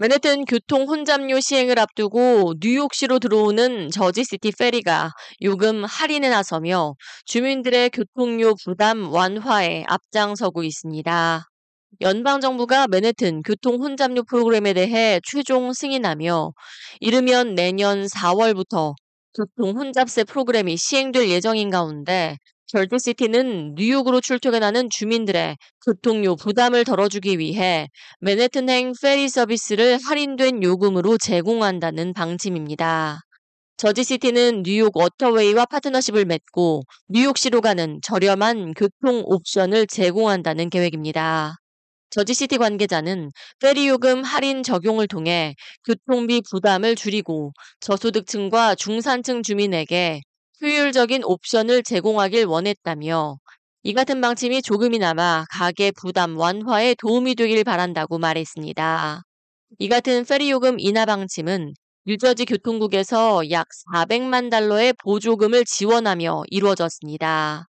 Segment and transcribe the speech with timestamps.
[0.00, 5.10] 맨해튼 교통 혼잡료 시행을 앞두고 뉴욕시로 들어오는 저지시티 페리가
[5.42, 11.42] 요금 할인에 나서며 주민들의 교통료 부담 완화에 앞장서고 있습니다.
[12.00, 16.52] 연방정부가 맨해튼 교통 혼잡료 프로그램에 대해 최종 승인하며
[17.00, 18.94] 이르면 내년 4월부터
[19.34, 22.36] 교통 혼잡세 프로그램이 시행될 예정인 가운데
[22.68, 25.56] 절드시티는 뉴욕으로 출퇴근하는 주민들의
[25.86, 27.88] 교통료 부담을 덜어주기 위해
[28.20, 33.20] 맨해튼행 페리 서비스를 할인된 요금으로 제공한다는 방침입니다.
[33.78, 41.56] 저지시티는 뉴욕 워터웨이와 파트너십을 맺고 뉴욕시로 가는 저렴한 교통 옵션을 제공한다는 계획입니다.
[42.10, 45.54] 저지시티 관계자는 페리 요금 할인 적용을 통해
[45.86, 50.20] 교통비 부담을 줄이고 저소득층과 중산층 주민에게
[50.62, 53.38] 효율적인 옵션을 제공하길 원했다며
[53.84, 59.22] 이 같은 방침이 조금이나마 가계 부담 완화에 도움이 되길 바란다고 말했습니다.
[59.78, 61.74] 이 같은 페리 요금 인하 방침은
[62.06, 67.68] 뉴저지 교통국에서 약 400만 달러의 보조금을 지원하며 이루어졌습니다.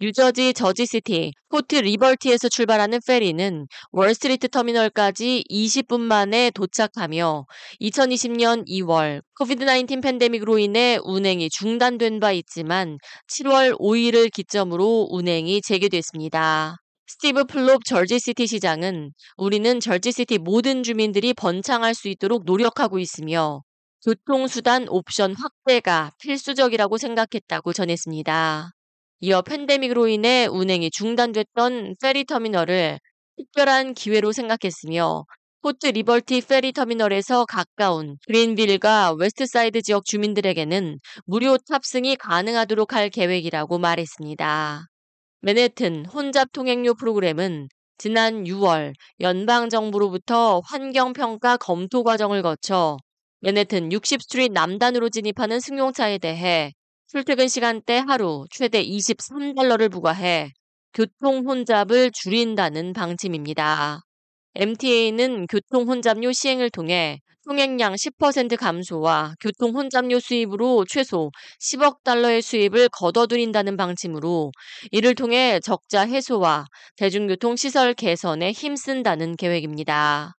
[0.00, 7.46] 뉴저지 저지시티 포트 리버티에서 출발하는 페리는 월스트리트 터미널까지 20분 만에 도착하며
[7.80, 16.76] 2020년 2월 COVID-19 팬데믹으로 인해 운행이 중단된 바 있지만 7월 5일을 기점으로 운행이 재개됐습니다.
[17.06, 23.62] 스티브 풀롭 저지시티 시장은 우리는 저지시티 모든 주민들이 번창할 수 있도록 노력하고 있으며
[24.04, 28.72] 교통수단 옵션 확대가 필수적이라고 생각했다고 전했습니다.
[29.24, 32.98] 이어 팬데믹으로 인해 운행이 중단됐던 페리 터미널을
[33.38, 35.24] 특별한 기회로 생각했으며
[35.62, 44.88] 포트 리버티 페리 터미널에서 가까운 그린빌과 웨스트사이드 지역 주민들에게는 무료 탑승이 가능하도록 할 계획이라고 말했습니다.
[45.40, 52.98] 맨해튼 혼잡 통행료 프로그램은 지난 6월 연방정부로부터 환경평가 검토 과정을 거쳐
[53.40, 56.74] 맨해튼 60스트리트 남단으로 진입하는 승용차에 대해
[57.14, 60.50] 출퇴근 시간대 하루 최대 23달러를 부과해
[60.92, 64.00] 교통 혼잡을 줄인다는 방침입니다.
[64.56, 71.30] MTA는 교통 혼잡료 시행을 통해 통행량 10% 감소와 교통 혼잡료 수입으로 최소
[71.60, 74.50] 10억 달러의 수입을 거둬들인다는 방침으로
[74.90, 76.64] 이를 통해 적자 해소와
[76.96, 80.34] 대중교통 시설 개선에 힘쓴다는 계획입니다.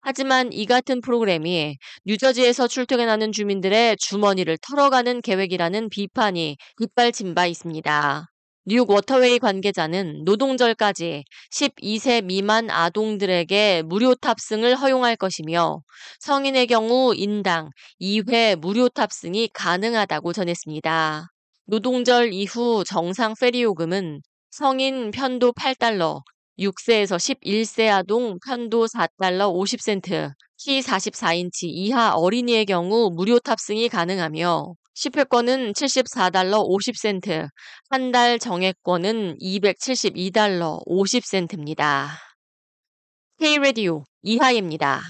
[0.00, 8.26] 하지만 이 같은 프로그램이 뉴저지에서 출퇴근하는 주민들의 주머니를 털어가는 계획이라는 비판이 빗발친 바 있습니다.
[8.70, 15.80] 뉴욕 워터웨이 관계자는 노동절까지 12세 미만 아동들에게 무료 탑승을 허용할 것이며
[16.20, 21.28] 성인의 경우 인당 2회 무료 탑승이 가능하다고 전했습니다.
[21.64, 24.20] 노동절 이후 정상 페리 요금은
[24.50, 26.20] 성인 편도 8달러,
[26.58, 35.72] 6세에서 11세 아동 편도 4달러 50센트, 키 44인치 이하 어린이의 경우 무료 탑승이 가능하며 10회권은
[35.74, 37.48] 74달러 50센트,
[37.90, 42.08] 한 달 정액권은 272달러 50센트입니다.
[43.38, 45.02] K-Radio 이하입니다.